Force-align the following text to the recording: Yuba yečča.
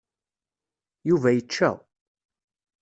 Yuba 1.07 1.29
yečča. 1.31 1.69